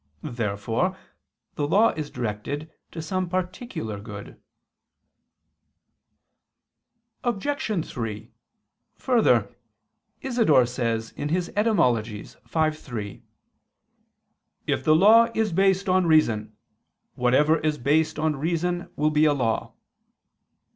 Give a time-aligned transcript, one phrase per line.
[0.23, 0.97] Therefore
[1.53, 4.41] the law is directed to some particular good.
[7.23, 7.87] Obj.
[7.87, 8.31] 3:
[8.95, 9.55] Further,
[10.23, 12.23] Isidore says (Etym.
[12.71, 13.23] v, 3):
[14.65, 16.57] "If the law is based on reason,
[17.13, 19.75] whatever is based on reason will be a law."